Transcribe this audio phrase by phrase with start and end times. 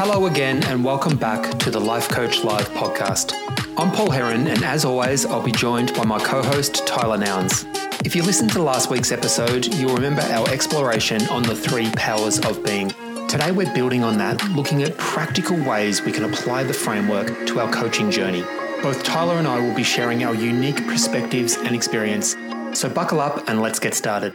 [0.00, 3.32] Hello again, and welcome back to the Life Coach Live podcast.
[3.76, 7.64] I'm Paul Heron, and as always, I'll be joined by my co host, Tyler Nouns.
[8.04, 12.38] If you listened to last week's episode, you'll remember our exploration on the three powers
[12.46, 12.90] of being.
[13.26, 17.58] Today, we're building on that, looking at practical ways we can apply the framework to
[17.58, 18.42] our coaching journey.
[18.80, 22.36] Both Tyler and I will be sharing our unique perspectives and experience.
[22.72, 24.32] So, buckle up and let's get started.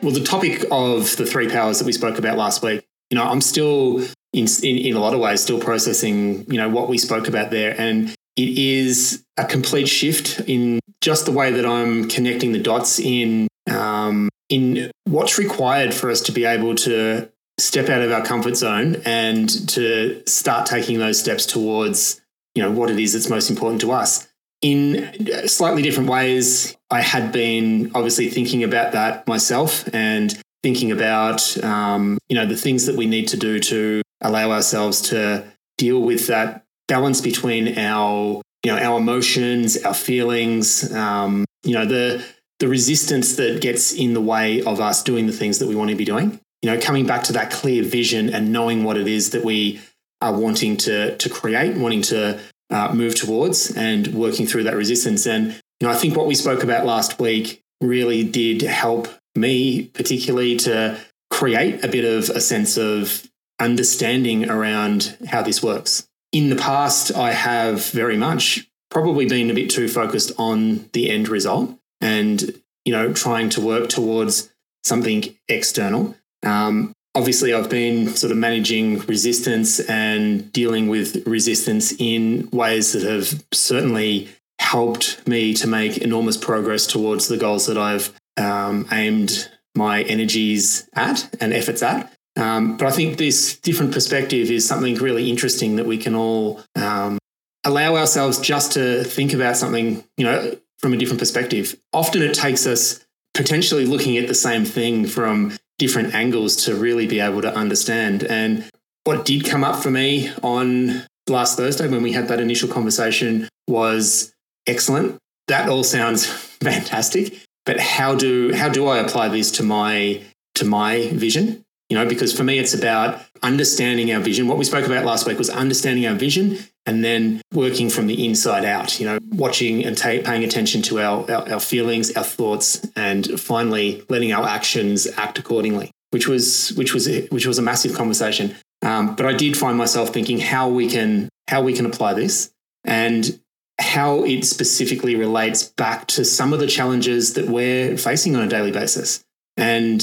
[0.00, 3.24] Well, the topic of the three powers that we spoke about last week, you know,
[3.24, 3.98] I'm still
[4.32, 7.50] in, in, in a lot of ways still processing, you know, what we spoke about
[7.50, 7.78] there.
[7.80, 12.98] And it is a complete shift in just the way that I'm connecting the dots
[12.98, 18.24] in um, in what's required for us to be able to step out of our
[18.24, 22.20] comfort zone and to start taking those steps towards
[22.54, 24.28] you know what it is that's most important to us
[24.62, 31.62] in slightly different ways i had been obviously thinking about that myself and thinking about
[31.62, 35.44] um, you know the things that we need to do to allow ourselves to
[35.78, 41.86] deal with that balance between our you know our emotions our feelings um, you know
[41.86, 42.20] the
[42.58, 45.90] the resistance that gets in the way of us doing the things that we want
[45.90, 46.40] to be doing.
[46.62, 49.80] You know coming back to that clear vision and knowing what it is that we
[50.20, 55.26] are wanting to to create wanting to uh, move towards and working through that resistance.
[55.28, 59.06] And you know i think what we spoke about last week really did help
[59.36, 60.98] me particularly to
[61.30, 66.06] create a bit of a sense of understanding around how this works
[66.36, 71.10] in the past, I have very much probably been a bit too focused on the
[71.10, 74.52] end result and, you know, trying to work towards
[74.84, 76.14] something external.
[76.42, 83.02] Um, obviously, I've been sort of managing resistance and dealing with resistance in ways that
[83.02, 84.28] have certainly
[84.58, 90.88] helped me to make enormous progress towards the goals that I've um, aimed my energies
[90.94, 92.12] at and efforts at.
[92.36, 96.60] Um, but I think this different perspective is something really interesting that we can all
[96.74, 97.18] um,
[97.64, 101.76] allow ourselves just to think about something, you know, from a different perspective.
[101.92, 107.06] Often it takes us potentially looking at the same thing from different angles to really
[107.06, 108.24] be able to understand.
[108.24, 108.68] And
[109.04, 113.48] what did come up for me on last Thursday when we had that initial conversation
[113.68, 114.32] was
[114.66, 115.18] excellent.
[115.48, 116.26] That all sounds
[116.60, 120.22] fantastic, but how do how do I apply this to my
[120.54, 121.66] to my vision?
[121.88, 124.48] you know, because for me, it's about understanding our vision.
[124.48, 128.26] What we spoke about last week was understanding our vision and then working from the
[128.26, 132.24] inside out, you know, watching and ta- paying attention to our, our, our feelings, our
[132.24, 137.62] thoughts, and finally letting our actions act accordingly, which was, which was, which was a
[137.62, 138.56] massive conversation.
[138.82, 142.50] Um, but I did find myself thinking how we can, how we can apply this
[142.84, 143.40] and
[143.78, 148.48] how it specifically relates back to some of the challenges that we're facing on a
[148.48, 149.24] daily basis.
[149.56, 150.02] And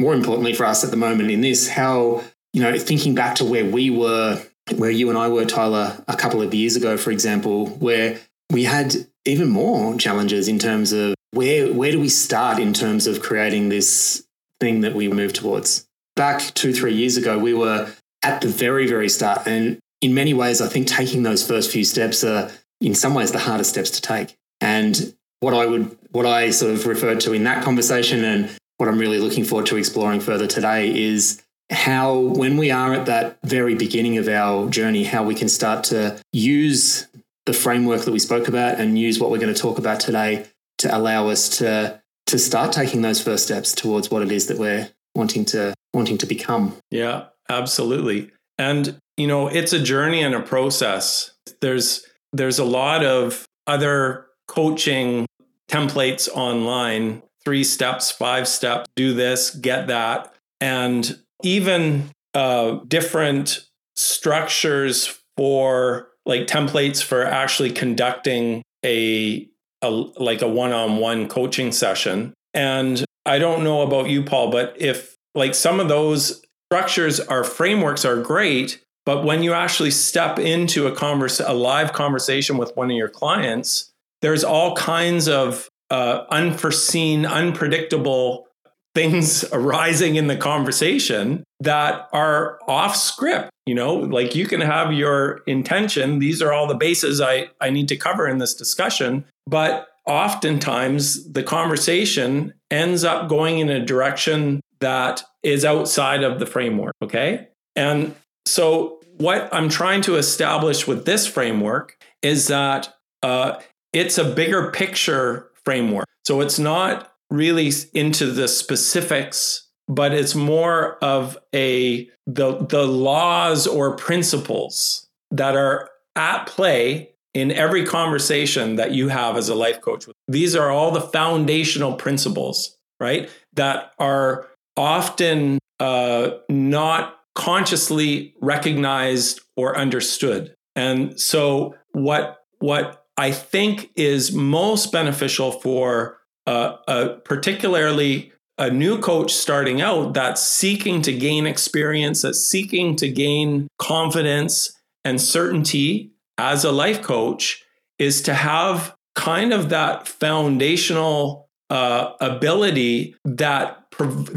[0.00, 3.44] more importantly for us at the moment in this, how, you know, thinking back to
[3.44, 4.42] where we were,
[4.76, 8.18] where you and I were, Tyler, a couple of years ago, for example, where
[8.50, 13.06] we had even more challenges in terms of where where do we start in terms
[13.06, 14.24] of creating this
[14.60, 15.86] thing that we move towards.
[16.16, 17.92] Back two, three years ago, we were
[18.22, 19.46] at the very, very start.
[19.46, 23.32] And in many ways, I think taking those first few steps are in some ways
[23.32, 24.36] the hardest steps to take.
[24.60, 28.88] And what I would what I sort of referred to in that conversation and what
[28.88, 33.38] I'm really looking forward to exploring further today is how, when we are at that
[33.42, 37.06] very beginning of our journey, how we can start to use
[37.46, 40.46] the framework that we spoke about and use what we're going to talk about today
[40.78, 44.58] to allow us to to start taking those first steps towards what it is that
[44.58, 46.76] we're wanting to wanting to become.
[46.90, 48.30] Yeah, absolutely.
[48.58, 51.32] And you know, it's a journey and a process.
[51.60, 55.26] There's there's a lot of other coaching
[55.70, 60.34] templates online three steps, five steps, do this, get that.
[60.60, 69.46] And even uh, different structures for like templates for actually conducting a,
[69.82, 72.32] a like a one-on-one coaching session.
[72.54, 77.44] And I don't know about you, Paul, but if like some of those structures or
[77.44, 82.76] frameworks are great, but when you actually step into a converse, a live conversation with
[82.76, 83.90] one of your clients,
[84.22, 88.46] there's all kinds of uh, unforeseen, unpredictable
[88.94, 93.94] things arising in the conversation that are off script you know?
[93.94, 96.18] Like you can have your intention.
[96.18, 99.24] These are all the bases i i need to cover in this discussion.
[99.46, 106.46] But oftentimes the conversation ends up going in a direction that is outside of the
[106.46, 107.48] framework okay?
[107.76, 108.14] And
[108.46, 113.60] so what i'm trying to establish with this framework is that uh,
[113.92, 116.06] it's a bigger picture framework.
[116.24, 123.66] So it's not really into the specifics but it's more of a the the laws
[123.66, 129.80] or principles that are at play in every conversation that you have as a life
[129.80, 130.06] coach.
[130.28, 133.28] These are all the foundational principles, right?
[133.54, 140.54] That are often uh, not consciously recognized or understood.
[140.76, 148.98] And so, what what I think is most beneficial for uh, a particularly a new
[148.98, 156.12] coach starting out that's seeking to gain experience, that's seeking to gain confidence and certainty
[156.38, 157.64] as a life coach
[157.98, 163.83] is to have kind of that foundational uh, ability that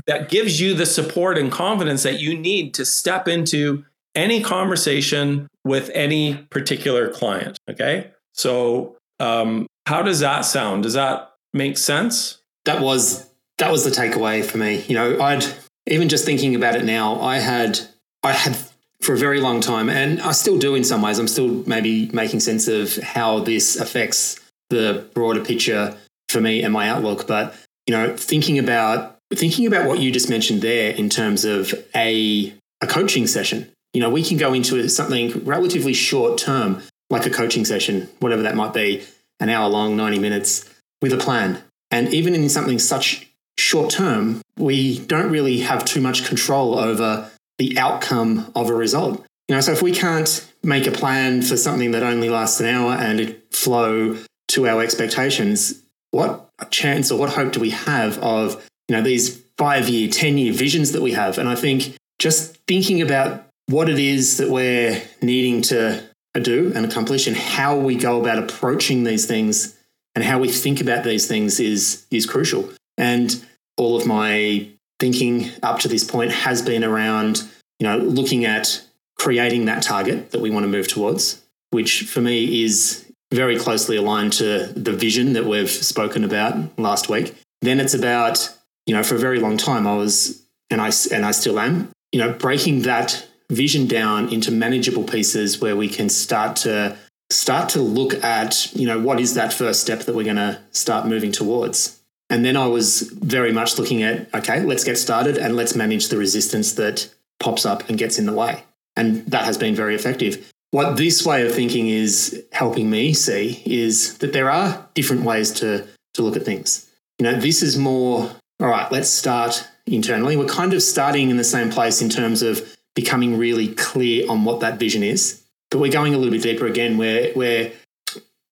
[0.07, 5.47] that gives you the support and confidence that you need to step into any conversation
[5.63, 7.57] with any particular client.
[7.69, 10.83] Okay, so um, how does that sound?
[10.83, 12.41] Does that make sense?
[12.65, 13.27] That was
[13.57, 14.83] that was the takeaway for me.
[14.87, 15.45] You know, I'd
[15.87, 17.79] even just thinking about it now, I had
[18.23, 18.57] I had
[19.01, 21.19] for a very long time, and I still do in some ways.
[21.19, 24.39] I'm still maybe making sense of how this affects
[24.69, 25.95] the broader picture
[26.29, 27.27] for me and my outlook.
[27.27, 27.55] But
[27.85, 32.53] you know, thinking about thinking about what you just mentioned there in terms of a
[32.81, 33.71] a coaching session.
[33.93, 38.43] You know, we can go into something relatively short term, like a coaching session, whatever
[38.43, 39.03] that might be,
[39.39, 40.69] an hour long, 90 minutes,
[41.01, 41.61] with a plan.
[41.89, 43.27] And even in something such
[43.57, 49.25] short term, we don't really have too much control over the outcome of a result.
[49.47, 52.67] You know, so if we can't make a plan for something that only lasts an
[52.67, 54.17] hour and it flow
[54.49, 55.81] to our expectations,
[56.11, 60.37] what chance or what hope do we have of, you know, these five year, 10
[60.37, 61.37] year visions that we have?
[61.37, 66.03] And I think just thinking about what it is that we're needing to
[66.39, 69.75] do and accomplish and how we go about approaching these things
[70.15, 72.69] and how we think about these things is is crucial.
[72.97, 73.43] And
[73.75, 74.67] all of my
[74.99, 77.43] thinking up to this point has been around,
[77.79, 78.81] you know, looking at
[79.17, 83.97] creating that target that we want to move towards, which for me is very closely
[83.97, 87.35] aligned to the vision that we've spoken about last week.
[87.61, 88.56] Then it's about,
[88.87, 91.91] you know, for a very long time I was and I and I still am,
[92.11, 96.97] you know, breaking that vision down into manageable pieces where we can start to
[97.29, 100.59] start to look at, you know, what is that first step that we're going to
[100.71, 102.01] start moving towards.
[102.29, 106.07] And then I was very much looking at, okay, let's get started and let's manage
[106.07, 108.63] the resistance that pops up and gets in the way.
[108.95, 110.51] And that has been very effective.
[110.71, 115.51] What this way of thinking is helping me see is that there are different ways
[115.53, 116.89] to, to look at things.
[117.19, 120.35] You know, this is more, all right, let's start internally.
[120.35, 124.43] We're kind of starting in the same place in terms of becoming really clear on
[124.43, 125.43] what that vision is.
[125.69, 127.71] But we're going a little bit deeper again, where, where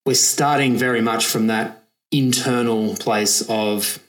[0.06, 4.00] we're starting very much from that internal place of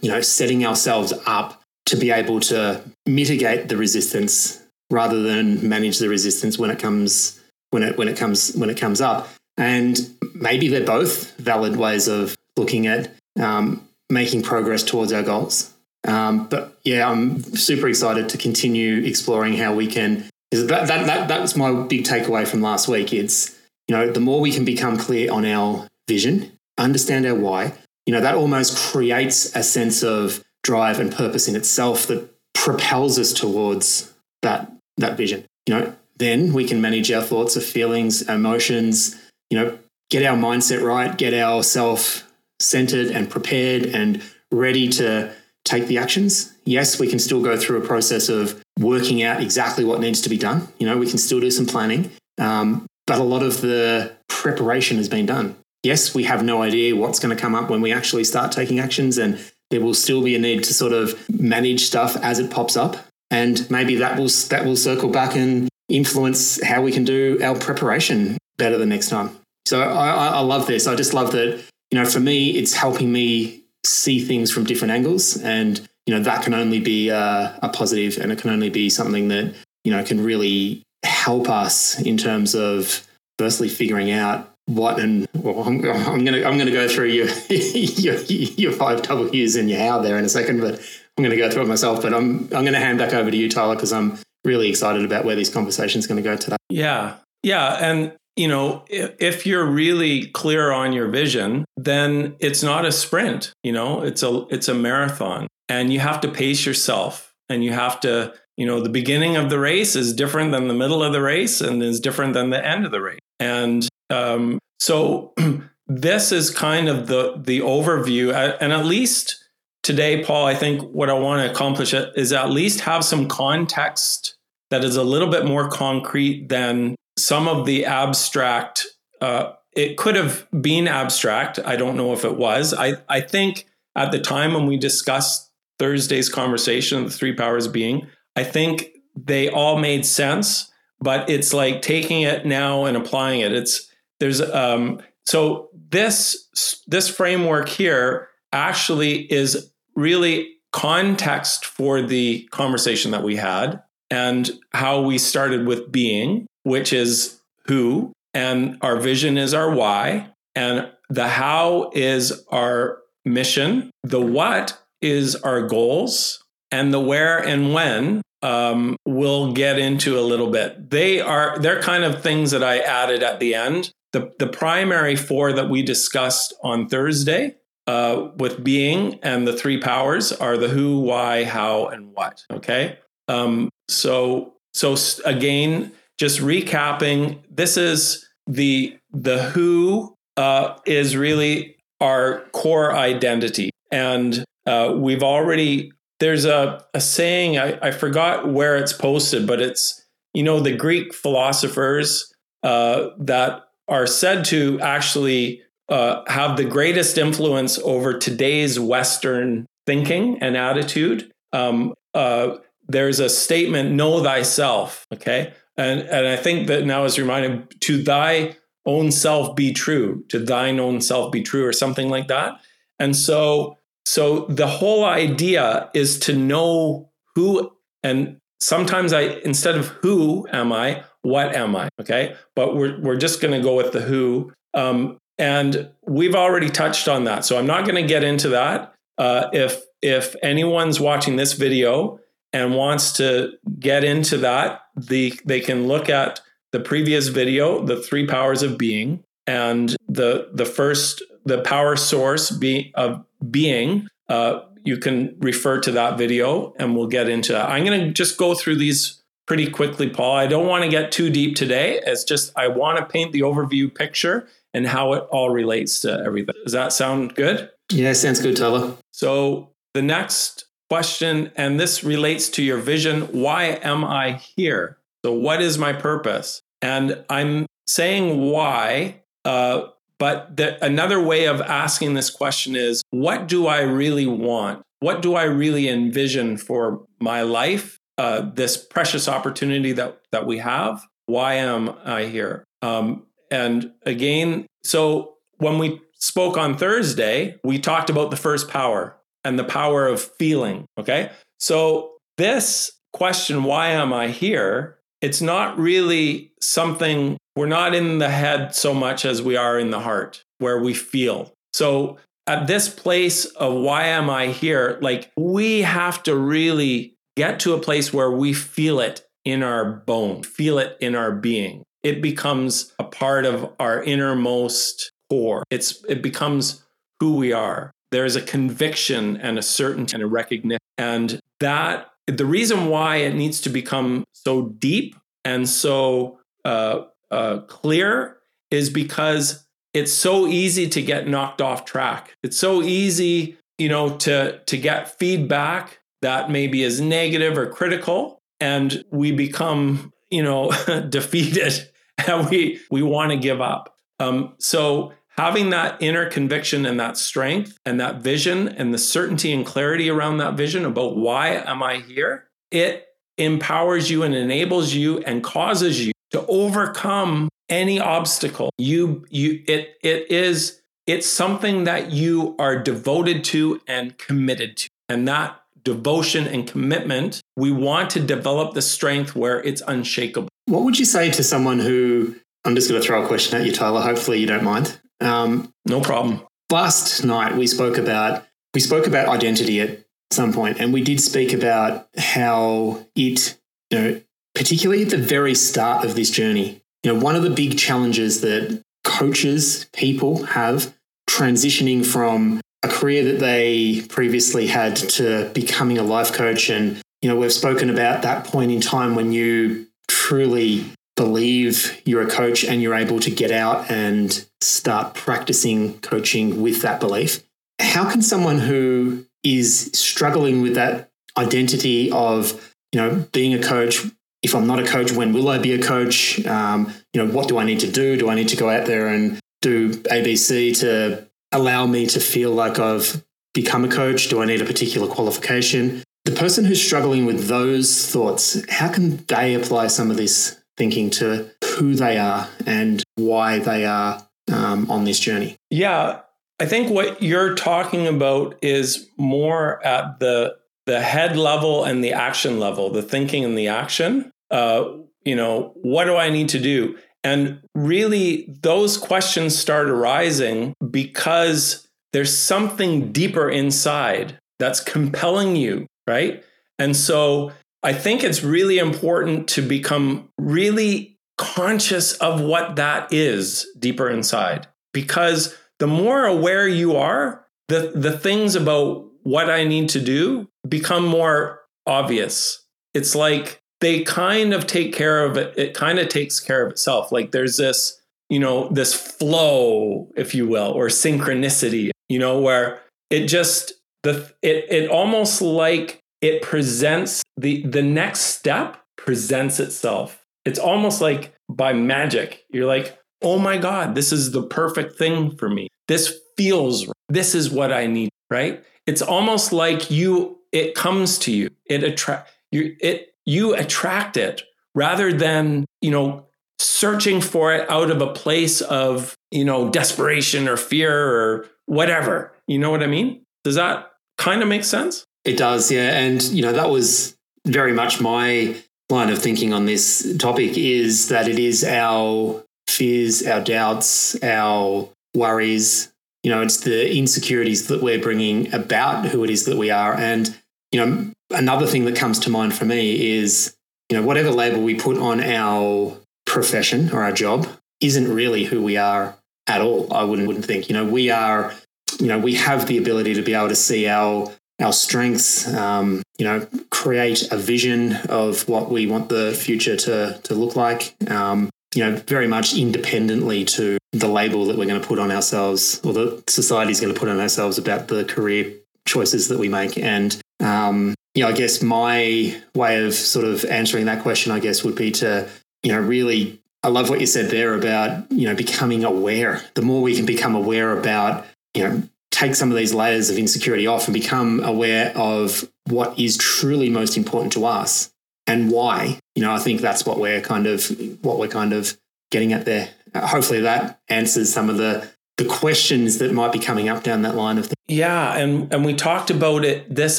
[0.00, 4.60] you know setting ourselves up to be able to mitigate the resistance
[4.90, 7.40] rather than manage the resistance when it comes
[7.70, 12.08] when it when it comes when it comes up and maybe they're both valid ways
[12.08, 15.72] of looking at um, making progress towards our goals
[16.06, 21.28] um, but yeah i'm super excited to continue exploring how we can that, that, that,
[21.28, 23.58] that was my big takeaway from last week it's
[23.88, 27.72] you know the more we can become clear on our vision understand our why,
[28.06, 33.18] you know, that almost creates a sense of drive and purpose in itself that propels
[33.18, 34.12] us towards
[34.42, 35.44] that that vision.
[35.66, 39.16] You know, then we can manage our thoughts, our feelings, emotions,
[39.50, 39.78] you know,
[40.10, 42.24] get our mindset right, get ourselves
[42.64, 45.32] centered and prepared and ready to
[45.64, 46.52] take the actions.
[46.64, 50.28] Yes, we can still go through a process of working out exactly what needs to
[50.28, 50.68] be done.
[50.78, 54.96] You know, we can still do some planning, um, but a lot of the preparation
[54.96, 57.92] has been done yes, we have no idea what's going to come up when we
[57.92, 59.38] actually start taking actions, and
[59.70, 62.96] there will still be a need to sort of manage stuff as it pops up,
[63.30, 67.56] and maybe that will that will circle back and influence how we can do our
[67.56, 69.38] preparation better the next time.
[69.66, 70.86] So I, I love this.
[70.86, 71.62] I just love that.
[71.94, 76.20] You know, for me, it's helping me see things from different angles, and you know
[76.24, 79.92] that can only be a, a positive, and it can only be something that you
[79.92, 83.06] know can really help us in terms of
[83.38, 88.16] firstly figuring out what and well, I'm, I'm, gonna I'm gonna go through your, your
[88.24, 90.80] your five W's and your how there in a second, but
[91.16, 92.02] I'm gonna go through it myself.
[92.02, 95.24] But I'm I'm gonna hand back over to you, Tyler, because I'm really excited about
[95.24, 96.56] where this conversation is going to go today.
[96.68, 102.62] Yeah, yeah, and you know, if, if you're really clear on your vision, then it's
[102.62, 103.52] not a sprint.
[103.62, 107.72] You know, it's a it's a marathon, and you have to pace yourself, and you
[107.72, 111.12] have to you know the beginning of the race is different than the middle of
[111.12, 115.32] the race and is different than the end of the race and um, so
[115.86, 119.44] this is kind of the the overview, and at least
[119.82, 124.36] today, Paul, I think what I want to accomplish is at least have some context
[124.70, 128.86] that is a little bit more concrete than some of the abstract.
[129.20, 131.58] Uh, it could have been abstract.
[131.64, 132.72] I don't know if it was.
[132.72, 133.66] I, I think
[133.96, 139.48] at the time when we discussed Thursday's conversation, the three powers being, I think they
[139.48, 143.52] all made sense, but it's like taking it now and applying it.
[143.52, 143.88] It's
[144.20, 153.22] there's um so this this framework here actually is really context for the conversation that
[153.22, 153.80] we had
[154.10, 160.30] and how we started with being, which is who, and our vision is our why,
[160.54, 167.72] and the how is our mission, the what is our goals, and the where and
[167.72, 170.90] when um, we'll get into a little bit.
[170.90, 173.90] They are they're kind of things that I added at the end.
[174.12, 177.56] The the primary four that we discussed on Thursday
[177.86, 182.44] uh, with being and the three powers are the who, why, how, and what.
[182.50, 182.98] Okay.
[183.28, 192.44] Um, so so again, just recapping, this is the the who uh, is really our
[192.52, 198.92] core identity, and uh, we've already there's a, a saying I, I forgot where it's
[198.92, 206.22] posted, but it's you know the Greek philosophers uh, that are said to actually uh,
[206.28, 211.30] have the greatest influence over today's Western thinking and attitude.
[211.52, 212.56] Um, uh,
[212.88, 215.06] there's a statement, know thyself.
[215.12, 215.52] Okay.
[215.76, 220.38] And, and I think that now is reminded to thy own self be true, to
[220.38, 222.60] thine own self be true, or something like that.
[222.98, 229.88] And so, so the whole idea is to know who, and sometimes I, instead of
[229.88, 231.88] who am I, what am I?
[232.00, 232.36] Okay.
[232.54, 234.52] But we're, we're just going to go with the who.
[234.74, 237.44] Um, and we've already touched on that.
[237.44, 238.94] So I'm not going to get into that.
[239.18, 242.20] Uh, if, if anyone's watching this video
[242.52, 246.40] and wants to get into that, the, they can look at
[246.72, 252.50] the previous video, the three powers of being, and the the first the power source
[252.50, 254.08] be, of being.
[254.28, 257.68] Uh, you can refer to that video, and we'll get into that.
[257.68, 260.36] I'm going to just go through these pretty quickly, Paul.
[260.36, 262.00] I don't want to get too deep today.
[262.04, 266.22] It's just I want to paint the overview picture and how it all relates to
[266.26, 266.54] everything.
[266.64, 267.70] Does that sound good?
[267.92, 268.96] Yeah, sounds good, Tyler.
[269.12, 274.98] So the next question, and this relates to your vision why am I here?
[275.24, 276.60] So, what is my purpose?
[276.82, 279.88] And I'm saying why, uh,
[280.18, 284.82] but the, another way of asking this question is what do I really want?
[285.00, 287.98] What do I really envision for my life?
[288.16, 291.04] Uh, this precious opportunity that, that we have.
[291.26, 292.64] Why am I here?
[292.80, 299.16] Um, and again, so when we spoke on Thursday, we talked about the first power,
[299.44, 300.86] and the power of feeling.
[300.98, 301.30] Okay.
[301.58, 304.98] So, this question, why am I here?
[305.20, 309.90] It's not really something we're not in the head so much as we are in
[309.90, 311.52] the heart where we feel.
[311.72, 317.60] So, at this place of why am I here, like we have to really get
[317.60, 321.84] to a place where we feel it in our bone, feel it in our being.
[322.02, 325.64] It becomes a part of our innermost core.
[325.70, 326.84] It's it becomes
[327.20, 330.78] who we are there's a conviction and a certainty and a recognition.
[330.96, 337.58] And that the reason why it needs to become so deep and so uh, uh,
[337.62, 338.38] clear
[338.70, 342.34] is because it's so easy to get knocked off track.
[342.44, 348.40] It's so easy, you know, to to get feedback that maybe is negative or critical,
[348.60, 350.70] and we become, you know,
[351.08, 351.90] defeated,
[352.26, 353.94] and we we want to give up.
[354.20, 359.52] Um, so having that inner conviction and that strength and that vision and the certainty
[359.52, 364.94] and clarity around that vision about why am I here, it empowers you and enables
[364.94, 368.70] you and causes you to overcome any obstacle.
[368.78, 374.88] You you it it is it's something that you are devoted to and committed to.
[375.08, 380.48] And that devotion and commitment, we want to develop the strength where it's unshakable.
[380.66, 383.66] What would you say to someone who I'm just going to throw a question at
[383.66, 384.00] you, Tyler.
[384.00, 384.98] Hopefully, you don't mind.
[385.20, 386.42] Um, no problem.
[386.70, 390.00] Last night we spoke about we spoke about identity at
[390.32, 393.58] some point, and we did speak about how it,
[393.90, 394.20] you know,
[394.54, 398.40] particularly at the very start of this journey, you know, one of the big challenges
[398.40, 400.94] that coaches, people have
[401.28, 407.28] transitioning from a career that they previously had to becoming a life coach, and you
[407.28, 410.84] know, we've spoken about that point in time when you truly
[411.16, 416.82] believe you're a coach and you're able to get out and start practicing coaching with
[416.82, 417.42] that belief.
[417.80, 424.00] How can someone who is struggling with that identity of, you know, being a coach.
[424.42, 426.44] If I'm not a coach, when will I be a coach?
[426.46, 428.16] Um, you know, what do I need to do?
[428.16, 432.50] Do I need to go out there and do ABC to allow me to feel
[432.50, 434.28] like I've become a coach?
[434.28, 436.02] Do I need a particular qualification?
[436.24, 441.10] The person who's struggling with those thoughts, how can they apply some of this thinking
[441.10, 445.56] to who they are and why they are um, on this journey?
[445.70, 446.20] Yeah,
[446.60, 452.12] I think what you're talking about is more at the the head level and the
[452.12, 454.30] action level, the thinking and the action.
[454.50, 454.84] Uh,
[455.24, 456.98] you know, what do I need to do?
[457.22, 466.44] And really, those questions start arising because there's something deeper inside that's compelling you, right?
[466.78, 467.52] And so
[467.84, 474.66] I think it's really important to become really conscious of what that is deeper inside
[474.92, 480.48] because the more aware you are, the, the things about what I need to do
[480.66, 482.64] become more obvious.
[482.94, 485.52] It's like they kind of take care of it.
[485.58, 487.12] It kind of takes care of itself.
[487.12, 488.00] Like there's this,
[488.30, 493.74] you know, this flow, if you will, or synchronicity, you know, where it just
[494.04, 500.24] the it it almost like it presents the the next step presents itself.
[500.46, 502.44] It's almost like by magic.
[502.48, 505.68] You're like, oh my God, this is the perfect thing for me.
[505.86, 508.64] This feels, this is what I need, right?
[508.86, 511.50] It's almost like you, it comes to you.
[511.66, 514.42] It attract you, it, you attract it
[514.74, 516.26] rather than, you know,
[516.58, 522.32] searching for it out of a place of, you know, desperation or fear or whatever.
[522.46, 523.26] You know what I mean?
[523.42, 525.04] Does that kind of make sense?
[525.24, 525.98] It does, yeah.
[525.98, 527.16] And, you know, that was
[527.46, 528.56] very much my
[528.90, 534.88] line of thinking on this topic is that it is our fears, our doubts, our
[535.14, 535.92] worries.
[536.22, 539.94] You know, it's the insecurities that we're bringing about who it is that we are.
[539.94, 540.36] And,
[540.72, 543.56] you know, another thing that comes to mind for me is,
[543.90, 547.46] you know, whatever label we put on our profession or our job
[547.80, 549.92] isn't really who we are at all.
[549.92, 550.68] I wouldn't, wouldn't think.
[550.68, 551.54] You know, we are,
[552.00, 556.02] you know, we have the ability to be able to see our our strengths, um,
[556.18, 560.94] you know, create a vision of what we want the future to to look like.
[561.10, 565.10] Um, you know, very much independently to the label that we're going to put on
[565.10, 568.52] ourselves or the society is going to put on ourselves about the career
[568.86, 569.76] choices that we make.
[569.76, 574.38] And, um, you know, I guess my way of sort of answering that question, I
[574.38, 575.28] guess, would be to,
[575.62, 579.42] you know, really, I love what you said there about, you know, becoming aware.
[579.54, 581.82] The more we can become aware about, you know,
[582.14, 586.70] take some of these layers of insecurity off and become aware of what is truly
[586.70, 587.92] most important to us
[588.26, 588.98] and why.
[589.16, 590.68] You know, I think that's what we're kind of
[591.02, 591.76] what we're kind of
[592.10, 592.70] getting at there.
[592.94, 597.02] Uh, hopefully, that answers some of the the questions that might be coming up down
[597.02, 597.54] that line of things.
[597.66, 599.98] Yeah, and and we talked about it this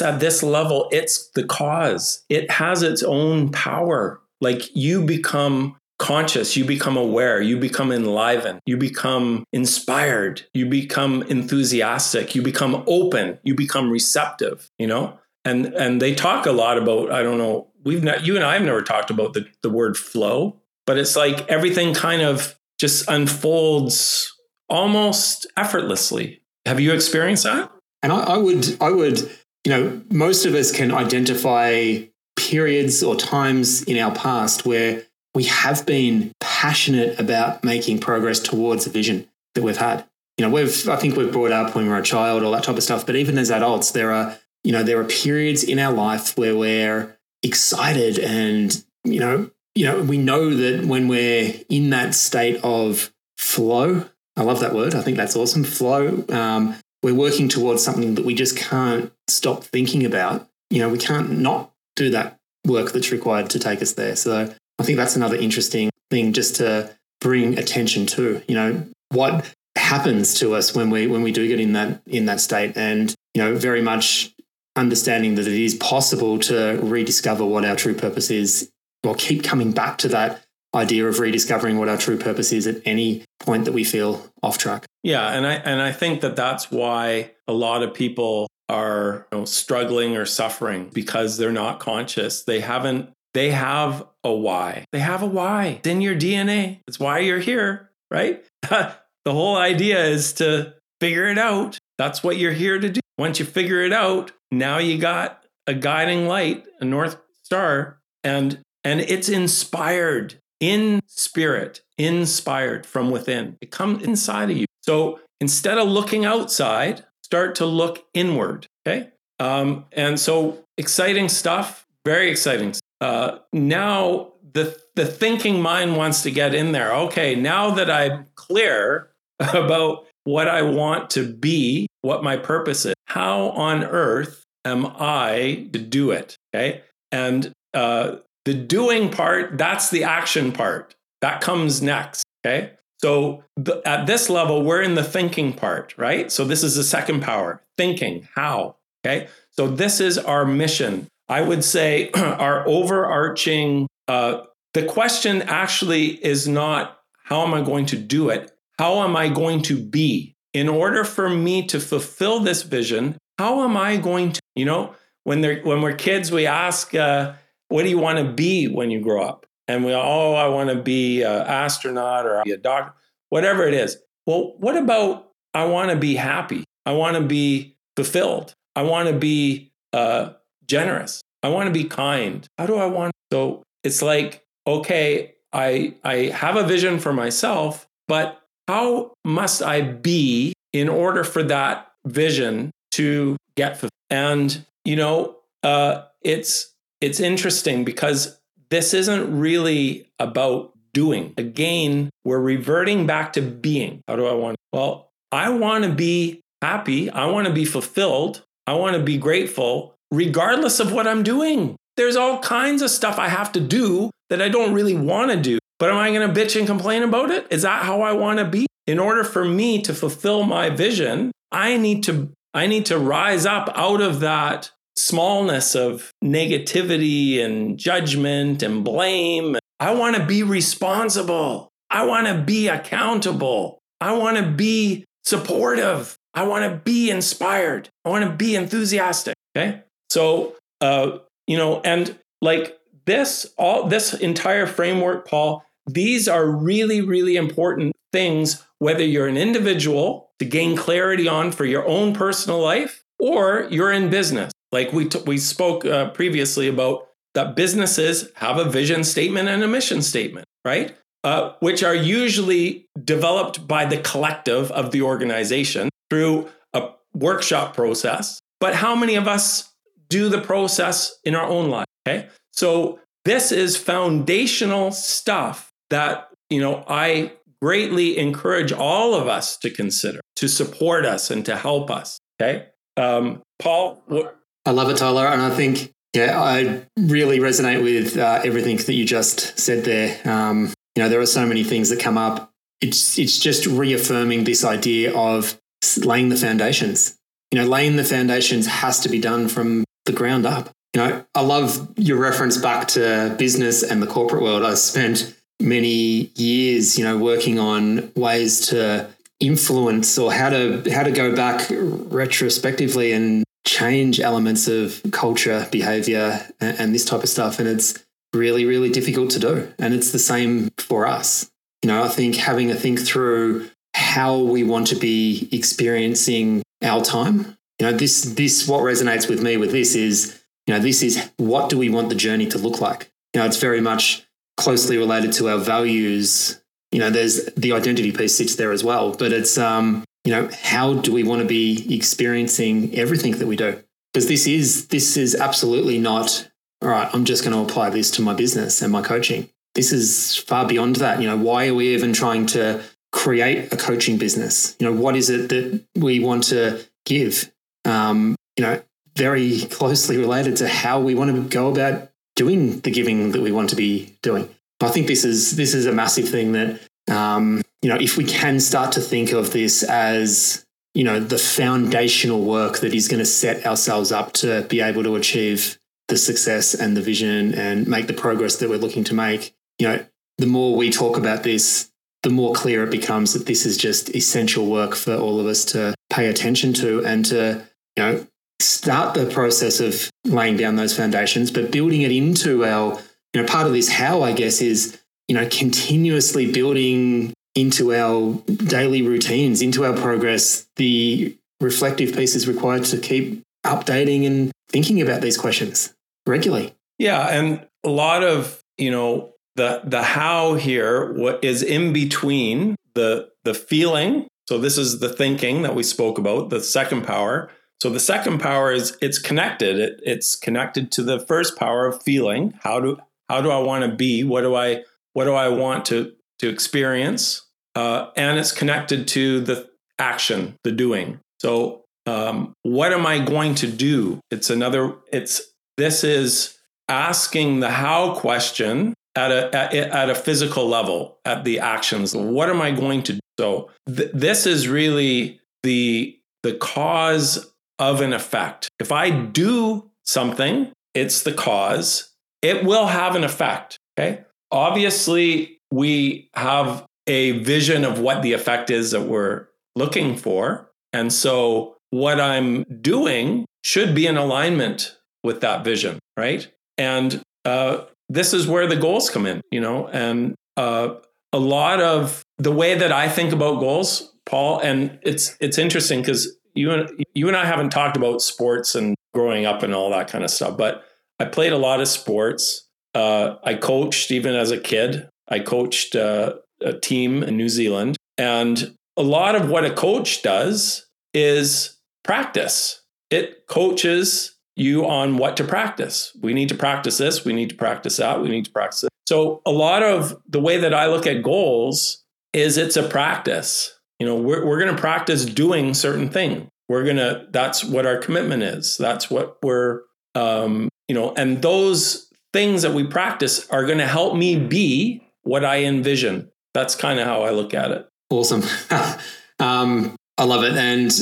[0.00, 0.88] at this level.
[0.92, 2.24] It's the cause.
[2.30, 4.20] It has its own power.
[4.40, 11.22] Like you become conscious, you become aware, you become enlivened, you become inspired, you become
[11.22, 15.18] enthusiastic, you become open, you become receptive, you know?
[15.44, 18.54] And and they talk a lot about, I don't know, we've not you and I
[18.54, 23.08] have never talked about the, the word flow, but it's like everything kind of just
[23.08, 24.32] unfolds
[24.68, 26.42] almost effortlessly.
[26.66, 27.70] Have you experienced that?
[28.02, 29.20] And I, I would I would,
[29.64, 31.98] you know, most of us can identify
[32.36, 35.04] periods or times in our past where
[35.36, 40.02] we have been passionate about making progress towards a vision that we've had.
[40.38, 42.64] You know, we've I think we've brought up when we we're a child, all that
[42.64, 43.04] type of stuff.
[43.04, 46.56] But even as adults, there are, you know, there are periods in our life where
[46.56, 52.58] we're excited and, you know, you know, we know that when we're in that state
[52.64, 54.06] of flow,
[54.38, 54.94] I love that word.
[54.94, 55.64] I think that's awesome.
[55.64, 56.24] Flow.
[56.30, 60.48] Um, we're working towards something that we just can't stop thinking about.
[60.70, 64.16] You know, we can't not do that work that's required to take us there.
[64.16, 68.42] So I think that's another interesting thing just to bring attention to.
[68.46, 72.26] You know, what happens to us when we when we do get in that in
[72.26, 74.32] that state, and you know, very much
[74.74, 78.70] understanding that it is possible to rediscover what our true purpose is,
[79.04, 80.42] or keep coming back to that
[80.74, 84.58] idea of rediscovering what our true purpose is at any point that we feel off
[84.58, 84.84] track.
[85.02, 89.38] Yeah, and I and I think that that's why a lot of people are you
[89.38, 92.42] know, struggling or suffering because they're not conscious.
[92.42, 94.86] They haven't they have a why.
[94.92, 95.66] They have a why.
[95.80, 96.80] It's in your DNA.
[96.88, 98.42] It's why you're here, right?
[98.62, 98.94] the
[99.26, 100.72] whole idea is to
[101.02, 101.78] figure it out.
[101.98, 103.00] That's what you're here to do.
[103.18, 108.58] Once you figure it out, now you got a guiding light, a north star, and
[108.84, 113.58] and it's inspired in spirit, inspired from within.
[113.60, 114.64] It comes inside of you.
[114.80, 118.66] So instead of looking outside, start to look inward.
[118.88, 119.10] Okay.
[119.38, 122.72] Um, and so exciting stuff, very exciting.
[123.00, 126.92] Uh, now the the thinking mind wants to get in there.
[126.94, 132.94] Okay, now that I'm clear about what I want to be, what my purpose is,
[133.06, 136.36] how on earth am I to do it?
[136.54, 136.82] Okay,
[137.12, 140.94] and uh, the doing part, that's the action part.
[141.20, 142.24] That comes next.
[142.44, 142.72] Okay.
[143.02, 143.42] So
[143.84, 146.32] at this level, we're in the thinking part, right?
[146.32, 148.76] So this is the second power thinking, how.
[149.04, 149.28] Okay.
[149.50, 151.08] So this is our mission.
[151.28, 154.42] I would say our overarching, uh,
[154.74, 158.52] the question actually is not how am I going to do it?
[158.78, 160.34] How am I going to be?
[160.52, 164.94] In order for me to fulfill this vision, how am I going to, you know,
[165.24, 167.34] when they're when we're kids, we ask, uh,
[167.68, 169.44] what do you want to be when you grow up?
[169.66, 172.94] And we, oh, I want to be an astronaut or be a doctor,
[173.28, 173.98] whatever it is.
[174.24, 176.64] Well, what about I want to be happy?
[176.84, 178.54] I want to be fulfilled.
[178.76, 180.30] I want to be uh,
[180.66, 181.22] generous.
[181.42, 182.46] I want to be kind.
[182.58, 183.12] How do I want?
[183.32, 189.80] So it's like, okay, I I have a vision for myself, but how must I
[189.80, 193.90] be in order for that vision to get fulfilled?
[194.10, 198.38] And you know, uh, it's it's interesting because
[198.70, 201.34] this isn't really about doing.
[201.36, 204.00] Again, we're reverting back to being.
[204.08, 204.56] How do I want?
[204.72, 207.10] Well, I want to be happy.
[207.10, 208.44] I want to be fulfilled.
[208.66, 211.76] I want to be grateful, regardless of what I'm doing.
[211.96, 215.36] There's all kinds of stuff I have to do that I don't really want to
[215.40, 215.58] do.
[215.78, 217.46] But am I going to bitch and complain about it?
[217.50, 218.66] Is that how I want to be?
[218.86, 223.44] In order for me to fulfill my vision, I need to I need to rise
[223.44, 229.56] up out of that smallness of negativity and judgment and blame.
[229.78, 231.68] I want to be responsible.
[231.90, 233.78] I want to be accountable.
[234.00, 236.16] I want to be supportive.
[236.32, 237.90] I want to be inspired.
[238.04, 239.34] I want to be enthusiastic.
[239.56, 239.82] Okay.
[240.10, 247.00] So, uh, you know, and like this, all this entire framework, Paul, these are really,
[247.00, 252.60] really important things, whether you're an individual to gain clarity on for your own personal
[252.60, 254.52] life or you're in business.
[254.72, 259.62] Like we t- we spoke uh, previously about that businesses have a vision statement and
[259.62, 260.96] a mission statement, right?
[261.22, 268.40] Uh, which are usually developed by the collective of the organization through a workshop process.
[268.60, 269.72] But how many of us
[270.08, 271.86] do the process in our own life?
[272.06, 279.56] Okay, so this is foundational stuff that you know I greatly encourage all of us
[279.58, 282.18] to consider to support us and to help us.
[282.40, 282.66] Okay,
[282.96, 285.26] um, Paul, what, I love it, Tyler.
[285.26, 290.20] And I think, yeah, I really resonate with uh, everything that you just said there.
[290.24, 292.50] Um, you know, there are so many things that come up.
[292.80, 295.58] It's, it's just reaffirming this idea of
[295.98, 297.16] laying the foundations.
[297.52, 300.70] You know, laying the foundations has to be done from the ground up.
[300.94, 304.64] You know, I love your reference back to business and the corporate world.
[304.64, 311.02] I spent many years, you know, working on ways to influence or how to how
[311.02, 317.28] to go back retrospectively and change elements of culture, behavior, and, and this type of
[317.28, 317.58] stuff.
[317.58, 319.72] And it's really, really difficult to do.
[319.78, 321.50] And it's the same for us.
[321.82, 327.02] You know, I think having to think through how we want to be experiencing our
[327.02, 327.55] time.
[327.78, 331.30] You know, this this what resonates with me with this is, you know, this is
[331.36, 333.12] what do we want the journey to look like?
[333.34, 336.60] You know, it's very much closely related to our values.
[336.90, 340.48] You know, there's the identity piece sits there as well, but it's um, you know,
[340.62, 343.82] how do we want to be experiencing everything that we do?
[344.12, 346.48] Because this is this is absolutely not
[346.82, 347.08] all right.
[347.14, 349.50] I'm just going to apply this to my business and my coaching.
[349.74, 351.20] This is far beyond that.
[351.20, 354.74] You know, why are we even trying to create a coaching business?
[354.78, 357.52] You know, what is it that we want to give?
[357.86, 358.82] Um, you know,
[359.16, 363.52] very closely related to how we want to go about doing the giving that we
[363.52, 364.48] want to be doing.
[364.80, 368.24] I think this is this is a massive thing that um, you know, if we
[368.24, 373.20] can start to think of this as, you know, the foundational work that is going
[373.20, 377.86] to set ourselves up to be able to achieve the success and the vision and
[377.86, 380.04] make the progress that we're looking to make, you know,
[380.38, 381.90] the more we talk about this,
[382.22, 385.64] the more clear it becomes that this is just essential work for all of us
[385.64, 387.62] to pay attention to and to,
[387.96, 388.26] you know,
[388.60, 392.98] start the process of laying down those foundations, but building it into our,
[393.32, 398.34] you know, part of this how, I guess, is, you know, continuously building into our
[398.46, 405.00] daily routines, into our progress, the reflective piece is required to keep updating and thinking
[405.00, 405.94] about these questions
[406.26, 406.74] regularly.
[406.98, 412.76] Yeah, and a lot of, you know, the the how here what is in between
[412.94, 414.26] the the feeling.
[414.48, 418.40] So this is the thinking that we spoke about, the second power, So the second
[418.40, 419.78] power is it's connected.
[419.78, 422.58] It, it's connected to the first power of feeling.
[422.62, 424.24] How do how do I want to be?
[424.24, 427.42] What do I what do I want to to experience?
[427.74, 431.20] Uh, and it's connected to the action, the doing.
[431.40, 434.20] So um, what am I going to do?
[434.30, 434.94] It's another.
[435.12, 435.42] It's
[435.76, 436.56] this is
[436.88, 442.14] asking the how question at a at, at a physical level at the actions.
[442.14, 443.20] What am I going to do?
[443.38, 448.68] So th- this is really the the cause of an effect.
[448.78, 452.10] If I do something, it's the cause.
[452.42, 453.78] It will have an effect.
[453.98, 454.24] Okay.
[454.50, 460.70] Obviously, we have a vision of what the effect is that we're looking for.
[460.92, 466.48] And so what I'm doing should be in alignment with that vision, right?
[466.78, 470.94] And uh, this is where the goals come in, you know, and uh,
[471.32, 476.00] a lot of the way that I think about goals, Paul, and it's it's interesting
[476.00, 479.90] because you and you and I haven't talked about sports and growing up and all
[479.90, 480.84] that kind of stuff, but
[481.18, 482.68] I played a lot of sports.
[482.94, 485.08] Uh, I coached even as a kid.
[485.28, 490.22] I coached uh, a team in New Zealand, and a lot of what a coach
[490.22, 492.82] does is practice.
[493.10, 496.16] It coaches you on what to practice.
[496.22, 497.24] We need to practice this.
[497.24, 498.22] We need to practice that.
[498.22, 498.90] We need to practice it.
[499.06, 503.75] So a lot of the way that I look at goals is it's a practice.
[503.98, 506.48] You know, we're, we're going to practice doing certain thing.
[506.68, 508.76] We're going to, that's what our commitment is.
[508.76, 509.82] That's what we're,
[510.14, 515.02] um, you know, and those things that we practice are going to help me be
[515.22, 516.30] what I envision.
[516.54, 517.88] That's kind of how I look at it.
[518.10, 518.42] Awesome.
[519.38, 520.54] um, I love it.
[520.54, 520.92] And,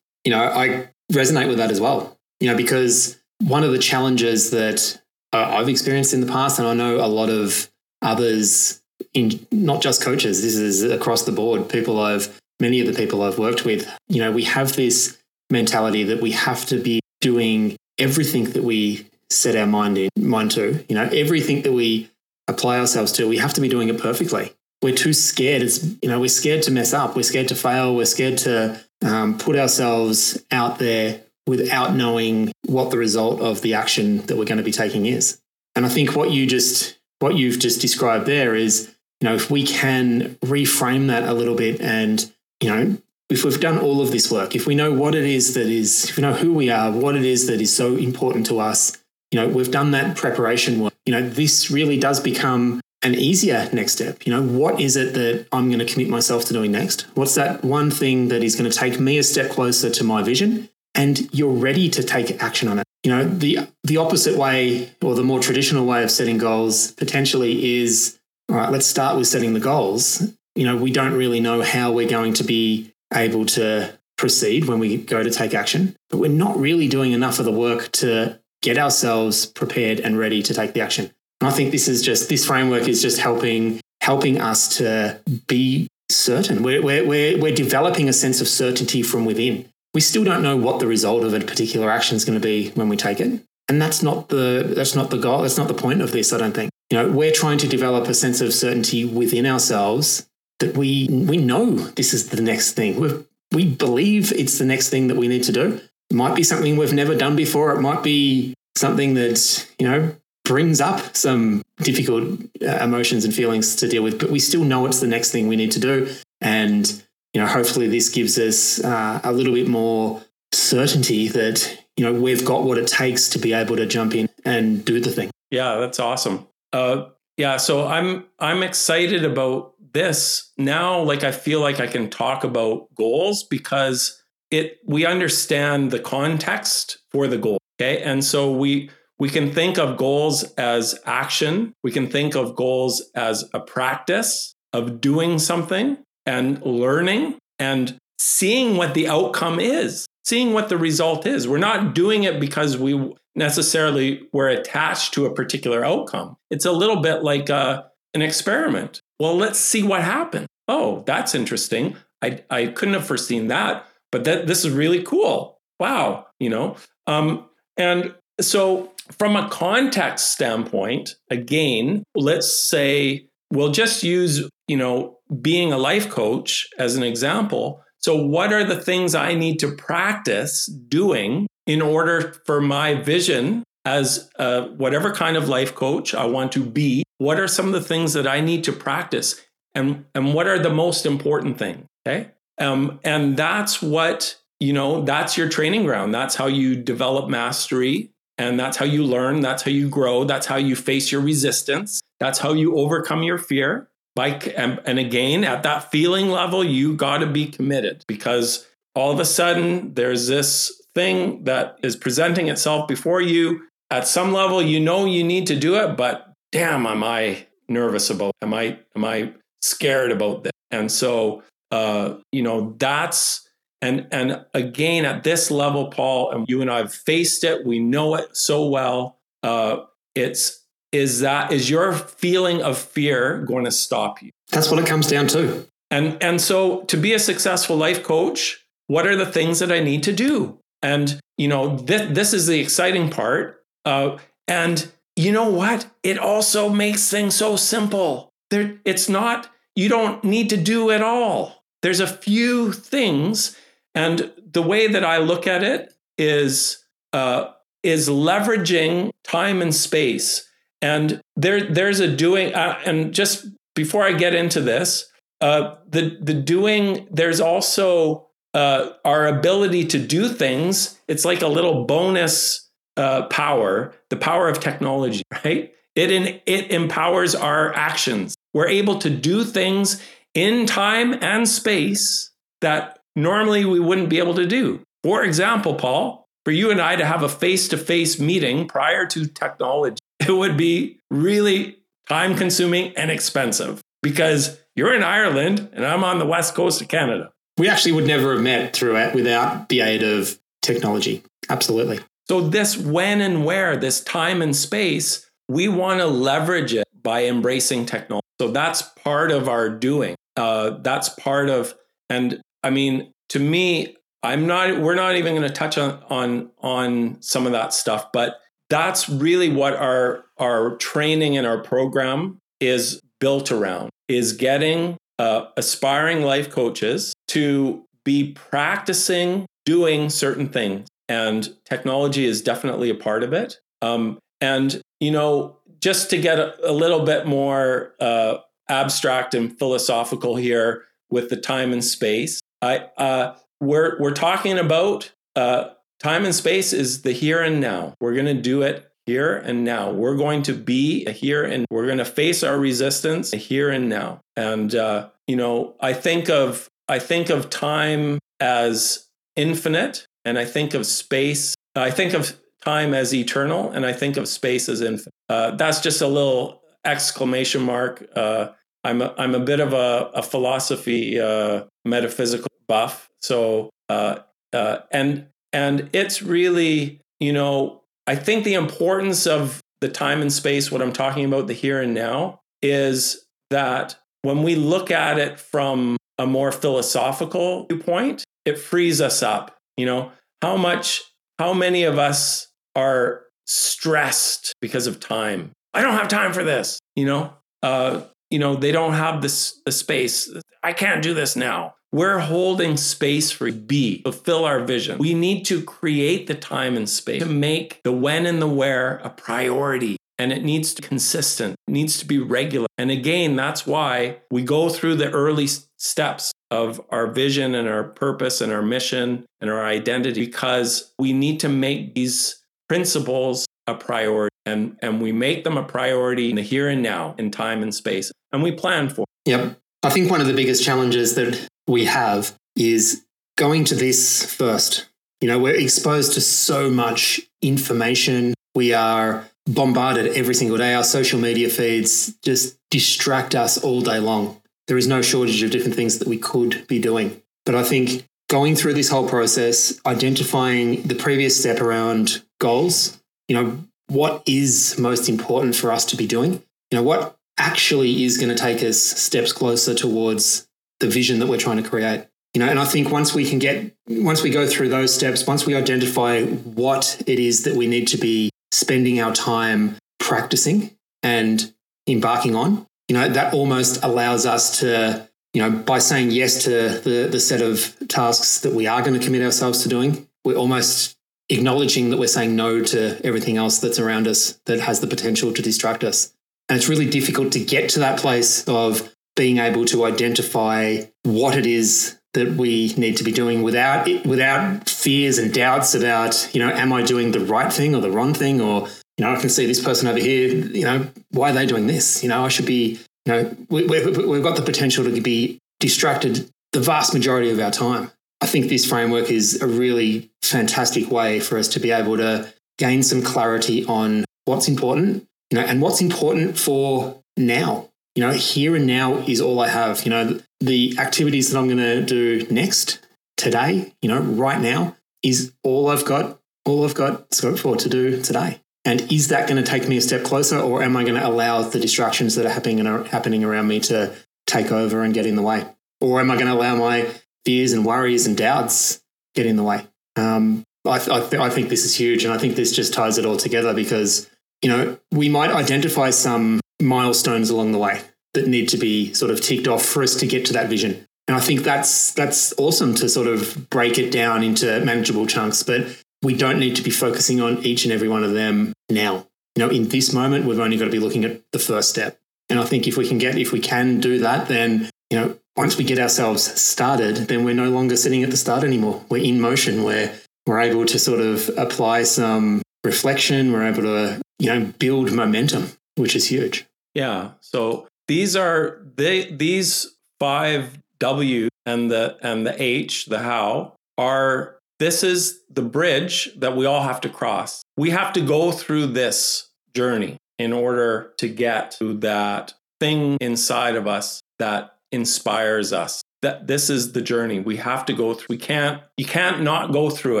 [0.24, 4.50] you know, I resonate with that as well, you know, because one of the challenges
[4.50, 5.00] that
[5.32, 7.70] uh, I've experienced in the past, and I know a lot of
[8.02, 8.80] others
[9.14, 13.22] in not just coaches, this is across the board, people I've, many of the people
[13.22, 15.18] I've worked with, you know, we have this
[15.50, 20.52] mentality that we have to be doing everything that we set our mind in mind
[20.52, 22.10] to, you know, everything that we
[22.48, 24.52] apply ourselves to, we have to be doing it perfectly.
[24.82, 25.62] We're too scared.
[25.62, 27.16] It's, you know, we're scared to mess up.
[27.16, 27.96] We're scared to fail.
[27.96, 33.74] We're scared to um, put ourselves out there without knowing what the result of the
[33.74, 35.40] action that we're going to be taking is.
[35.74, 39.50] And I think what you just what you've just described there is, you know, if
[39.50, 44.12] we can reframe that a little bit and, you know, if we've done all of
[44.12, 46.70] this work, if we know what it is that is, if we know who we
[46.70, 48.96] are, what it is that is so important to us,
[49.30, 50.94] you know, we've done that preparation work.
[51.04, 54.24] You know, this really does become an easier next step.
[54.26, 57.02] You know, what is it that I'm going to commit myself to doing next?
[57.14, 60.22] What's that one thing that is going to take me a step closer to my
[60.22, 60.68] vision?
[60.94, 62.86] And you're ready to take action on it.
[63.02, 67.80] You know, the the opposite way or the more traditional way of setting goals potentially
[67.80, 70.32] is all right, let's start with setting the goals.
[70.56, 74.78] You know, we don't really know how we're going to be able to proceed when
[74.78, 78.40] we go to take action, but we're not really doing enough of the work to
[78.62, 81.10] get ourselves prepared and ready to take the action.
[81.40, 85.88] And I think this is just this framework is just helping helping us to be
[86.10, 86.62] certain.
[86.62, 89.68] We're, we're, we're, we're developing a sense of certainty from within.
[89.94, 92.70] We still don't know what the result of a particular action is going to be
[92.70, 93.42] when we take it.
[93.68, 95.42] And that's not the that's not the goal.
[95.42, 96.70] That's not the point of this, I don't think.
[96.90, 100.28] You know, we're trying to develop a sense of certainty within ourselves
[100.60, 102.98] that we we know this is the next thing.
[103.00, 105.80] We we believe it's the next thing that we need to do.
[106.10, 107.72] It might be something we've never done before.
[107.72, 110.14] It might be something that, you know,
[110.44, 114.86] brings up some difficult uh, emotions and feelings to deal with, but we still know
[114.86, 116.08] it's the next thing we need to do.
[116.40, 116.86] And,
[117.32, 122.12] you know, hopefully this gives us uh, a little bit more certainty that, you know,
[122.12, 125.30] we've got what it takes to be able to jump in and do the thing.
[125.50, 126.46] Yeah, that's awesome.
[126.72, 131.00] Uh, yeah, so I'm I'm excited about this now.
[131.00, 136.98] Like I feel like I can talk about goals because it we understand the context
[137.10, 137.58] for the goal.
[137.80, 141.72] Okay, and so we we can think of goals as action.
[141.82, 148.76] We can think of goals as a practice of doing something and learning and seeing
[148.76, 151.48] what the outcome is, seeing what the result is.
[151.48, 156.36] We're not doing it because we necessarily were attached to a particular outcome.
[156.50, 157.82] It's a little bit like a, uh,
[158.14, 159.02] an experiment.
[159.18, 160.46] Well, let's see what happens.
[160.68, 161.96] Oh, that's interesting.
[162.22, 165.58] I, I couldn't have foreseen that, but that this is really cool.
[165.78, 166.76] Wow, you know.
[167.06, 175.18] Um, and so from a context standpoint, again, let's say we'll just use, you know,
[175.40, 177.82] being a life coach as an example.
[177.98, 183.64] So, what are the things I need to practice doing in order for my vision
[183.86, 187.04] as a, whatever kind of life coach I want to be?
[187.16, 189.40] What are some of the things that I need to practice?
[189.74, 191.86] And, and what are the most important things?
[192.06, 192.32] Okay.
[192.58, 196.14] Um, and that's what you know, that's your training ground.
[196.14, 198.10] That's how you develop mastery.
[198.38, 199.40] And that's how you learn.
[199.40, 200.24] That's how you grow.
[200.24, 202.00] That's how you face your resistance.
[202.20, 203.88] That's how you overcome your fear.
[204.14, 209.12] Like, and, and again, at that feeling level, you got to be committed because all
[209.12, 213.62] of a sudden there's this thing that is presenting itself before you.
[213.90, 218.10] At some level, you know you need to do it, but damn, am I nervous
[218.10, 218.34] about?
[218.42, 220.52] Am I am I scared about this?
[220.70, 223.48] And so, uh, you know, that's
[223.80, 227.64] and and again at this level, Paul, and you and I have faced it.
[227.64, 229.18] We know it so well.
[229.42, 234.30] Uh, it's is that is your feeling of fear going to stop you?
[234.50, 235.66] That's what it comes down to.
[235.90, 239.80] And and so to be a successful life coach, what are the things that I
[239.80, 240.58] need to do?
[240.82, 243.62] And you know, this this is the exciting part.
[243.86, 245.88] Uh, and you know what?
[246.02, 248.32] It also makes things so simple.
[248.50, 249.48] There, it's not.
[249.74, 251.64] You don't need to do it all.
[251.82, 253.56] There's a few things,
[253.94, 260.48] and the way that I look at it is uh, is leveraging time and space.
[260.82, 262.54] And there, there's a doing.
[262.54, 267.06] Uh, and just before I get into this, uh, the the doing.
[267.10, 270.98] There's also uh, our ability to do things.
[271.08, 272.65] It's like a little bonus
[272.96, 275.72] uh, power, the power of technology, right?
[275.94, 278.34] It in, it empowers our actions.
[278.52, 280.02] We're able to do things
[280.34, 282.30] in time and space
[282.60, 284.82] that normally we wouldn't be able to do.
[285.02, 289.06] For example, Paul, for you and I to have a face to face meeting prior
[289.06, 291.78] to technology, it would be really
[292.08, 296.88] time consuming and expensive because you're in Ireland and I'm on the west coast of
[296.88, 297.32] Canada.
[297.58, 301.22] We actually would never have met throughout without the aid of technology.
[301.48, 302.00] Absolutely.
[302.28, 307.24] So, this when and where, this time and space, we want to leverage it by
[307.24, 308.26] embracing technology.
[308.40, 310.16] So, that's part of our doing.
[310.36, 311.74] Uh, that's part of,
[312.10, 316.50] and I mean, to me, I'm not, we're not even going to touch on, on,
[316.58, 322.38] on some of that stuff, but that's really what our, our training and our program
[322.60, 330.86] is built around is getting uh, aspiring life coaches to be practicing doing certain things
[331.08, 333.60] and technology is definitely a part of it.
[333.82, 338.38] Um, and you know, just to get a, a little bit more uh,
[338.68, 345.12] abstract and philosophical here with the time and space, I uh, we're we're talking about
[345.34, 347.94] uh, time and space is the here and now.
[348.00, 349.92] We're going to do it here and now.
[349.92, 354.20] We're going to be here and we're going to face our resistance here and now.
[354.36, 360.44] And uh, you know, I think of I think of time as infinite and I
[360.44, 361.54] think of space.
[361.74, 365.14] I think of time as eternal, and I think of space as infinite.
[365.28, 368.04] Uh, that's just a little exclamation mark.
[368.14, 368.48] Uh,
[368.84, 374.18] I'm a, I'm a bit of a, a philosophy uh, metaphysical buff, so uh,
[374.52, 380.32] uh, and and it's really you know I think the importance of the time and
[380.32, 385.18] space, what I'm talking about, the here and now, is that when we look at
[385.18, 390.12] it from a more philosophical viewpoint, it frees us up you know,
[390.42, 391.02] how much,
[391.38, 395.52] how many of us are stressed because of time?
[395.74, 397.34] I don't have time for this, you know?
[397.62, 400.32] Uh, you know, they don't have this the space.
[400.62, 401.74] I can't do this now.
[401.92, 404.98] We're holding space for B, fulfill our vision.
[404.98, 408.96] We need to create the time and space to make the when and the where
[408.98, 409.96] a priority.
[410.18, 412.68] And it needs to be consistent, needs to be regular.
[412.78, 417.84] And again, that's why we go through the early steps of our vision and our
[417.84, 423.74] purpose and our mission and our identity because we need to make these principles a
[423.74, 427.62] priority and, and we make them a priority in the here and now in time
[427.62, 429.30] and space and we plan for it.
[429.30, 429.58] Yep.
[429.82, 433.04] I think one of the biggest challenges that we have is
[433.36, 434.88] going to this first.
[435.20, 438.34] You know, we're exposed to so much information.
[438.54, 440.74] We are bombarded every single day.
[440.74, 445.50] Our social media feeds just distract us all day long there is no shortage of
[445.50, 447.22] different things that we could be doing.
[447.44, 453.36] But I think going through this whole process, identifying the previous step around goals, you
[453.36, 456.42] know, what is most important for us to be doing?
[456.70, 460.48] You know, what actually is going to take us steps closer towards
[460.80, 462.06] the vision that we're trying to create?
[462.34, 465.26] You know, and I think once we can get, once we go through those steps,
[465.26, 470.70] once we identify what it is that we need to be spending our time practicing
[471.02, 471.52] and
[471.86, 476.68] embarking on, you know, that almost allows us to, you know, by saying yes to
[476.80, 480.36] the, the set of tasks that we are going to commit ourselves to doing, we're
[480.36, 480.96] almost
[481.28, 485.32] acknowledging that we're saying no to everything else that's around us that has the potential
[485.34, 486.14] to distract us.
[486.48, 491.36] And it's really difficult to get to that place of being able to identify what
[491.36, 496.40] it is that we need to be doing without without fears and doubts about you
[496.40, 499.20] know am I doing the right thing or the wrong thing or you know I
[499.20, 502.24] can see this person over here you know why are they doing this you know
[502.24, 506.94] I should be you know we, we've got the potential to be distracted the vast
[506.94, 507.90] majority of our time.
[508.22, 512.32] I think this framework is a really fantastic way for us to be able to
[512.58, 517.68] gain some clarity on what's important, you know, and what's important for now.
[517.96, 519.84] You know, here and now is all I have.
[519.84, 522.86] You know, the activities that I'm going to do next,
[523.16, 527.68] today, you know, right now, is all I've got, all I've got scope for to
[527.68, 528.40] do today.
[528.66, 531.06] And is that going to take me a step closer, or am I going to
[531.06, 533.94] allow the distractions that are happening are happening around me to
[534.26, 535.46] take over and get in the way?
[535.80, 536.90] Or am I going to allow my
[537.24, 538.82] fears and worries and doubts
[539.14, 539.66] get in the way?
[539.94, 542.74] Um, I, th- I, th- I think this is huge, and I think this just
[542.74, 544.10] ties it all together because
[544.42, 547.82] you know we might identify some milestones along the way
[548.14, 550.86] that need to be sort of ticked off for us to get to that vision.
[551.08, 555.42] And I think that's that's awesome to sort of break it down into manageable chunks,
[555.42, 559.06] but we don't need to be focusing on each and every one of them now.
[559.36, 561.98] You know, in this moment, we've only got to be looking at the first step.
[562.28, 565.18] And I think if we can get if we can do that, then you know,
[565.36, 568.84] once we get ourselves started, then we're no longer sitting at the start anymore.
[568.88, 569.62] We're in motion.
[569.62, 569.92] We're
[570.26, 573.32] we're able to sort of apply some reflection.
[573.32, 576.46] We're able to you know build momentum, which is huge.
[576.74, 577.12] Yeah.
[577.20, 584.38] So these are they these five W and the and the H, the how, are
[584.58, 587.42] this is the bridge that we all have to cross.
[587.56, 593.54] We have to go through this journey in order to get to that thing inside
[593.54, 595.82] of us that inspires us.
[596.02, 598.06] That this is the journey we have to go through.
[598.10, 600.00] We can't you can't not go through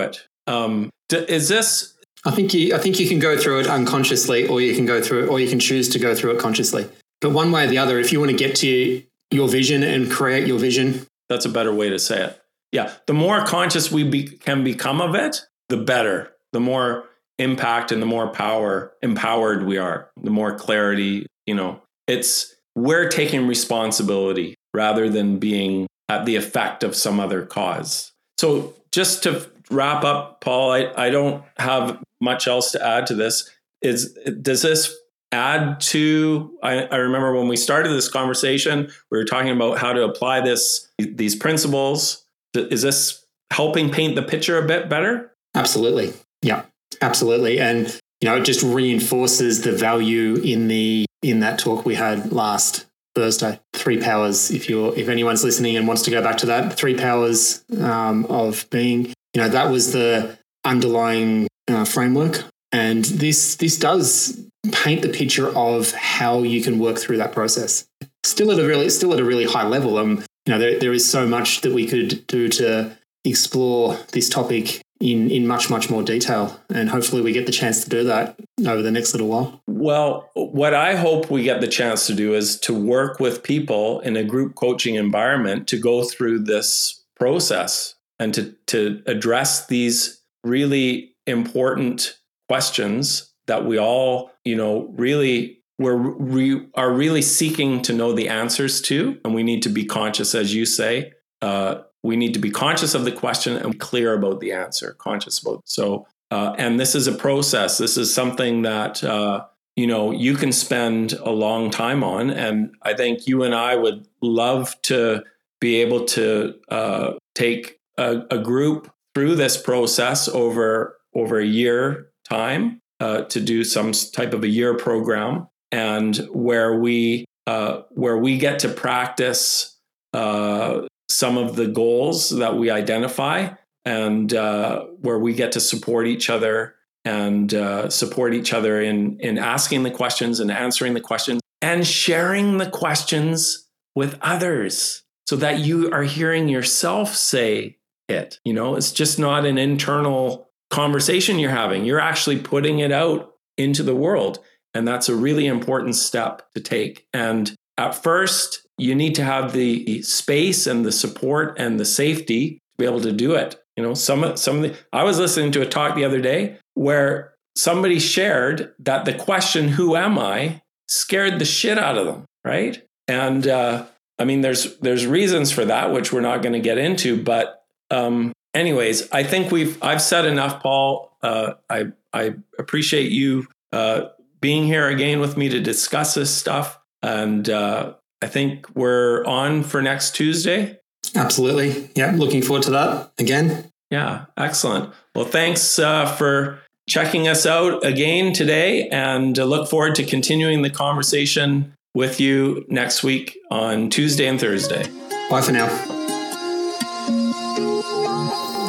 [0.00, 0.26] it.
[0.46, 1.94] Um, is this
[2.26, 5.00] I think you I think you can go through it unconsciously or you can go
[5.00, 6.88] through it or you can choose to go through it consciously.
[7.20, 10.10] But one way or the other, if you want to get to your vision and
[10.10, 12.42] create your vision, that's a better way to say it.
[12.72, 16.32] Yeah, the more conscious we be, can become of it, the better.
[16.52, 17.04] The more
[17.38, 21.80] impact and the more power empowered we are, the more clarity, you know.
[22.06, 28.12] It's we're taking responsibility rather than being at the effect of some other cause.
[28.38, 33.14] So just to wrap up, Paul, I, I don't have much else to add to
[33.14, 33.50] this.
[33.82, 34.94] Is does this
[35.32, 39.92] add to I, I, remember when we started this conversation we were talking about how
[39.92, 42.24] to apply this these principles.
[42.54, 45.32] Is this helping paint the picture a bit better?
[45.54, 46.14] Absolutely.
[46.42, 46.62] Yeah
[47.02, 47.60] absolutely.
[47.60, 47.86] And
[48.20, 52.86] you know it just reinforces the value in the in that talk we had last
[53.14, 53.60] thursday.
[53.74, 56.96] Three powers if you're if anyone's listening and wants to go back to that three
[56.96, 63.78] powers um, of being you know that was the underlying uh, framework and this this
[63.78, 64.40] does
[64.72, 67.86] paint the picture of how you can work through that process.
[68.24, 69.98] Still at a really still at a really high level.
[69.98, 74.28] Um, you know, there, there is so much that we could do to explore this
[74.28, 78.04] topic in in much much more detail and hopefully we get the chance to do
[78.04, 78.34] that
[78.66, 82.34] over the next little while well what i hope we get the chance to do
[82.34, 87.95] is to work with people in a group coaching environment to go through this process
[88.18, 95.96] and to to address these really important questions that we all, you know, really we're
[95.96, 100.34] we are really seeking to know the answers to, and we need to be conscious,
[100.34, 101.12] as you say.
[101.42, 105.40] Uh, we need to be conscious of the question and clear about the answer, conscious
[105.40, 105.62] about.
[105.64, 107.78] So, uh, and this is a process.
[107.78, 109.44] This is something that uh,
[109.74, 113.76] you know you can spend a long time on, and I think you and I
[113.76, 115.24] would love to
[115.60, 122.10] be able to uh, take a, a group through this process over over a year
[122.28, 128.18] time uh, to do some type of a year program, and where we uh, where
[128.18, 129.78] we get to practice
[130.12, 133.48] uh, some of the goals that we identify,
[133.84, 136.74] and uh, where we get to support each other
[137.04, 141.86] and uh, support each other in in asking the questions and answering the questions and
[141.86, 147.76] sharing the questions with others so that you are hearing yourself say
[148.08, 151.84] it you know it's just not an internal conversation you're having.
[151.84, 154.38] You're actually putting it out into the world.
[154.74, 157.06] And that's a really important step to take.
[157.12, 162.50] And at first, you need to have the space and the support and the safety
[162.50, 163.56] to be able to do it.
[163.76, 166.58] You know, some some of the I was listening to a talk the other day
[166.74, 172.24] where somebody shared that the question "Who am I?" scared the shit out of them,
[172.44, 172.82] right?
[173.08, 173.86] And uh,
[174.18, 177.65] I mean, there's there's reasons for that, which we're not going to get into, but
[177.90, 181.16] um, anyways, I think we've I've said enough, Paul.
[181.22, 184.08] Uh, I I appreciate you uh,
[184.40, 189.62] being here again with me to discuss this stuff, and uh, I think we're on
[189.62, 190.78] for next Tuesday.
[191.14, 191.90] Absolutely.
[191.94, 193.70] Yeah, looking forward to that again.
[193.90, 194.92] Yeah, excellent.
[195.14, 196.58] Well, thanks uh, for
[196.88, 202.64] checking us out again today and uh, look forward to continuing the conversation with you
[202.68, 204.88] next week on Tuesday and Thursday.
[205.30, 205.95] Bye for now.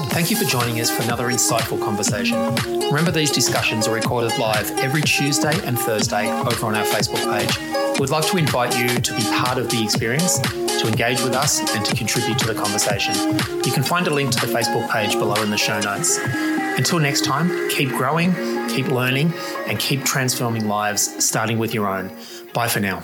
[0.09, 2.55] Thank you for joining us for another insightful conversation.
[2.89, 7.99] Remember, these discussions are recorded live every Tuesday and Thursday over on our Facebook page.
[7.99, 11.59] We'd like to invite you to be part of the experience, to engage with us,
[11.75, 13.15] and to contribute to the conversation.
[13.63, 16.17] You can find a link to the Facebook page below in the show notes.
[16.77, 18.33] Until next time, keep growing,
[18.69, 19.33] keep learning,
[19.67, 22.15] and keep transforming lives, starting with your own.
[22.53, 23.03] Bye for now.